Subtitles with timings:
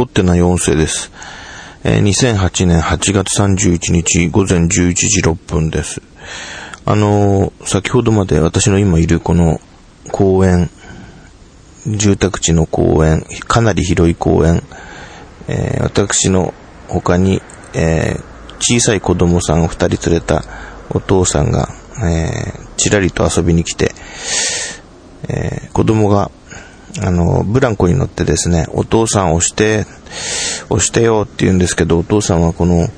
[0.00, 1.12] 凝ってない音声です。
[1.84, 6.00] えー2008年8月31日午前11時6分です。
[6.86, 9.60] あのー先ほどまで私の今いるこの
[10.10, 10.70] 公園、
[11.86, 14.62] 住宅地の公園、かなり広い公園、
[15.48, 16.54] えー私の
[16.88, 17.42] 他に、
[17.74, 18.22] えー
[18.58, 20.44] 小さい子供さんを二人連れた
[20.88, 21.68] お父さんが、
[22.02, 23.92] えーちらりと遊びに来て、
[25.28, 26.30] えー子供が、
[26.98, 29.86] あの、ブランコに乗ってですね、お父さん押して、
[30.68, 32.88] 押してよって言うんですけど、お父さんはこの、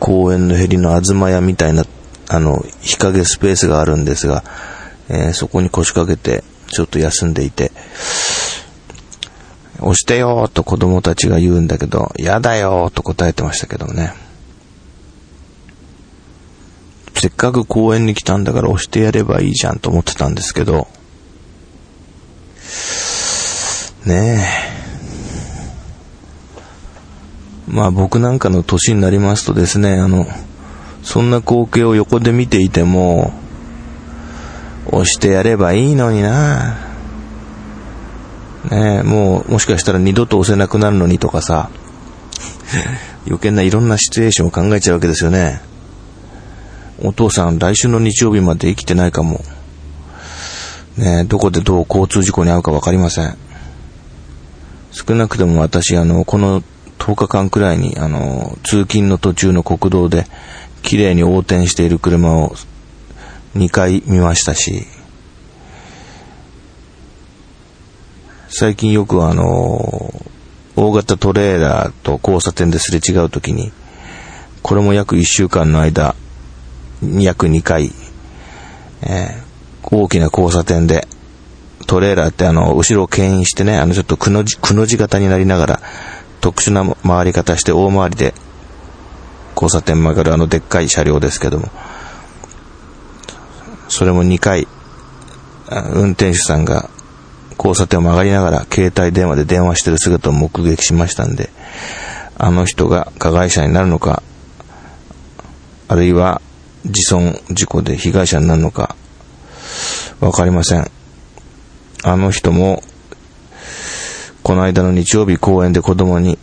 [0.00, 1.84] 公園のへりの東屋みたいな、
[2.28, 4.44] あの、日陰スペースがあるんですが、
[5.08, 7.72] えーそこに腰掛けて、ちょっと休んでいて、
[9.80, 14.12] 押してよーと子供たちが言うんだけど、やだよーと答えてましたけどね。
[17.14, 20.88] せっかく公園に来たんだから押してやればいいじゃんと思ってたんですけど、
[24.06, 24.68] ねえ。
[27.70, 30.26] まあ僕なんかの年になりますとですね、あの、
[31.02, 33.32] そんな光景を横で見ていても、
[34.86, 36.78] 押してやればいいのにな
[38.70, 41.70] ねえ、もう、もしかしたら二度と押せなくなるのにとかさ、
[43.26, 45.60] 余計ないろんなシチュエーションを考えちゃうわけですよね。
[47.02, 49.40] お父さん、来週の日曜日まで生きてないかも。
[50.98, 53.38] ね、どこでどう交通事故に遭うかわかりません。
[54.90, 56.60] 少なくとも私、あの、この
[56.98, 60.26] 10日間くらいに、あの、通勤の途中の国道で、
[60.82, 62.56] 綺麗に横転している車を
[63.54, 64.86] 2回見ましたし、
[68.48, 70.12] 最近よくあの、
[70.74, 73.70] 大型トレーラーと交差点ですれ違うときに、
[74.62, 76.16] これも約1週間の間、
[77.02, 77.92] 約2回、
[79.02, 79.47] えー
[79.90, 81.08] 大きな交差点で、
[81.86, 85.80] トレーラーってあの、後ろを牽引してね、あのちょっとくの字、くの字型になりながら、
[86.40, 88.34] 特殊な回り方して大回りで、
[89.54, 91.68] 交差点曲がるあのでっかい車両ですけども、
[93.88, 94.68] それも2回、
[95.70, 96.88] 運転手さんが
[97.58, 101.50] 交差点を曲がりながら携帯電話で電話してる姿を目撃しましたんで、
[102.38, 104.22] あの人が加害者になるのか、
[105.88, 106.40] あるいは
[106.84, 108.94] 自損事故で被害者になるのか、
[110.20, 110.90] わかりません。
[112.04, 112.82] あの人も、
[114.42, 116.38] この間の日曜日公園で子供に、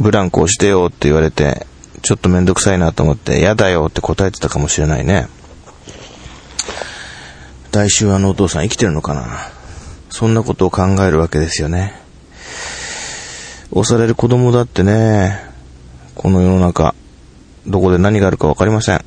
[0.00, 1.66] ブランコをしてよって言われて、
[2.02, 5.28] ちょっとめんどくさいなと思って、やだよって答えてたかもしれないね。
[7.72, 9.26] 来週あのお父さん生きてるのかな？
[10.10, 11.94] そんなことを考えるわけですよね。
[13.70, 15.38] 押される子供だってね、
[16.14, 16.94] この世の中、
[17.66, 19.04] どこで何があるかわかりません。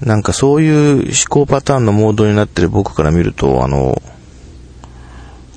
[0.00, 4.02] なんかそういう思考パターンのモードになってる僕から見ると、あの、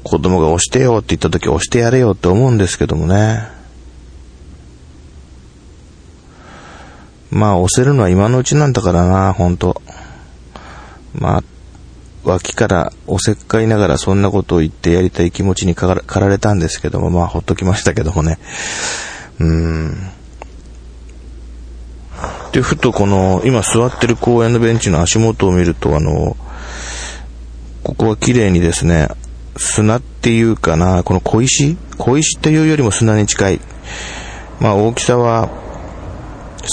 [0.04, 3.42] 子供が押してよって言った時押してやれよって思うんですけどもね。
[7.32, 9.82] まあ押せるのは今のうちなんだからな、ほんと。
[11.14, 11.44] まあ、
[12.24, 18.40] 脇からおせっかいながらそんなことを言ってやりたい気持ちに駆られたんですけども、まあほっときましたけどもね。
[19.40, 20.19] うーん。
[22.52, 26.36] で、ふとこの、今座ってる公園のベンチの足元を見ると、あの、
[27.84, 29.08] ここは綺麗にですね、
[29.58, 31.78] 砂っていうかな、この小石？
[31.98, 33.62] 小石っていうよりも砂に近い。
[34.60, 35.50] まあ大きさは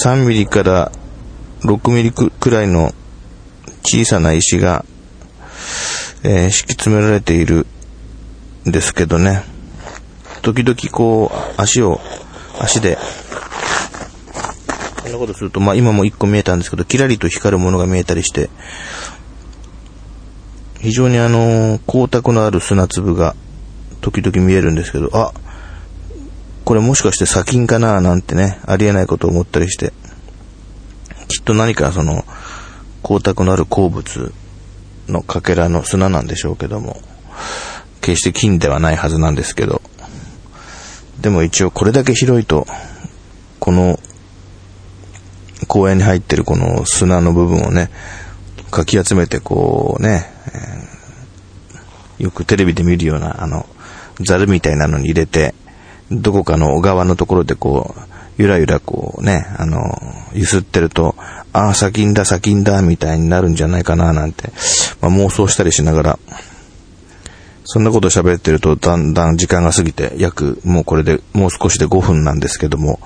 [0.04, 0.92] 3ミリから
[1.62, 2.92] 6ミリくらいの
[3.82, 4.84] 小さな石が、
[6.22, 7.66] えー敷き詰められている
[8.68, 9.42] んですけどね。
[10.42, 12.00] 時々こう、足を、
[12.60, 12.98] 足で、
[15.16, 18.50] なことすると、まあ今も一個見えたんですけど、キラリと光るものが見えたりして、
[20.80, 23.34] 非常にあの、光沢のある砂粒が
[24.00, 25.32] 時々見えるんですけど、あ、
[26.64, 29.92] これもしかして砂金かななんてね、ありえないことを思ったりして、
[31.28, 32.24] きっと何かその、
[33.02, 34.32] 光沢のある鉱物
[35.08, 37.00] のかけらの砂なんでしょうけども、
[38.00, 39.80] 決して金ではないはずなんですけど、
[41.20, 42.66] でも一応これだけ広いと、
[43.58, 43.98] この
[45.68, 47.90] 公園に入ってるこの砂の部分をね、
[48.70, 50.96] かき集めてこうね、えー
[52.18, 53.66] よくテレビで見るようなあの、
[54.20, 55.54] ザルみたいなのに入れて、
[56.10, 58.00] どこかの小川のところでこう、
[58.38, 59.80] ゆらゆらこうね、あの、
[60.34, 61.14] ゆすってると、
[61.52, 64.50] ああ、砂金だ、砂金だ、みたいになるんじゃないかな、なんて、
[65.00, 66.18] まあ、妄想したりしながら、
[67.64, 73.00] そんなこと喋ってると、だんだん時間が過ぎて、約、もうこれで、もう少しで5分なんですけども、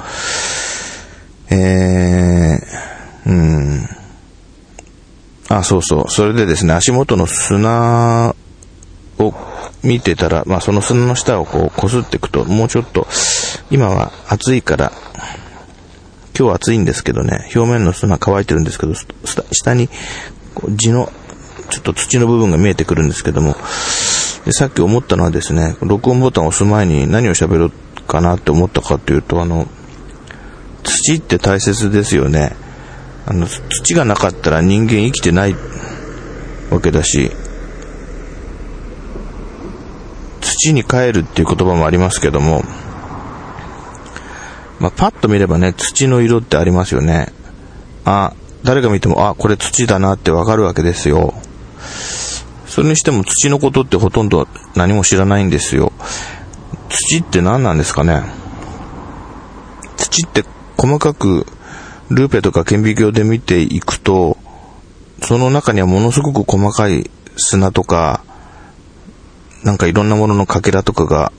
[1.51, 3.89] えー、うん。
[5.49, 6.05] あ、そうそう。
[6.09, 8.35] それでですね、足元の砂
[9.19, 9.35] を
[9.83, 13.07] 見てたら、まあその砂の下をこう擦っていくと、もうちょっと、
[13.71, 14.93] 今は暑いから、
[16.39, 18.95] 今日は暑いんですけどね、表面の砂乾いてるんですけど、
[19.53, 19.89] 下に
[20.71, 21.13] 地の、
[21.71, 23.57] ちょっと土の部分が見えてくるんですけども、
[24.45, 27.73] でさっき思ったのはですね、録音ボタンを押す前に何を喋ろう
[28.07, 29.67] かなって思ったかというと、あの、
[30.83, 32.57] 土って大切ですよね。
[33.27, 35.55] あの、土がなかったら人間生きてない
[36.71, 37.31] わけだし、
[40.41, 42.65] 土に帰るっていう言葉もありますけども、
[44.79, 47.33] まあ、パッと見ればね、土の色ってありますよね。
[48.05, 48.33] あ、
[48.65, 51.35] 誰が見ても、あ、これ土だなってわかるわけですよ。
[52.67, 55.93] それにしても土のことってほとんど何も知らないんですよ。
[56.89, 58.23] 土って何なんですかね
[59.97, 60.45] 土って
[60.81, 61.45] 細かく
[62.09, 64.39] ルーペとか顕微鏡で見ていくと、
[65.23, 68.25] その中にはものすごく細かい砂とか、
[69.63, 71.33] なんかいろんなもののかけらとかが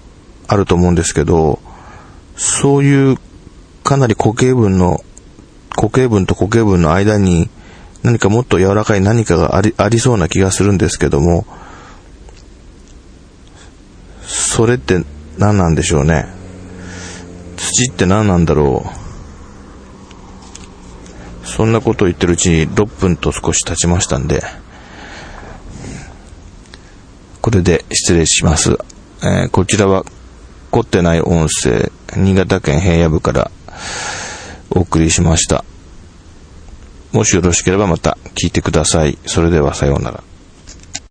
[0.47, 1.59] あると思うんですけど、
[2.35, 3.17] そういう
[3.83, 5.03] かなり固形分の、
[5.71, 7.49] 固形分と固形分の間に
[8.03, 11.47] 何かもっと柔らかい何かがあり、ありそうな気がするんですけども、
[14.21, 15.03] それって
[15.39, 16.27] 何なんでしょうね。
[17.57, 19.00] 土って何なんだろう。
[21.51, 24.41] そんなことを言ってるうちに6分と少し経ちましたんで、
[27.41, 28.77] これで失礼します。
[29.21, 30.05] えー、こちらは
[30.71, 33.51] 凝ってない音声、新潟県平野部から
[34.69, 35.65] お送りしました。
[37.11, 39.17] もしよろしければまた聞いてください。
[39.25, 40.23] それではさようなら。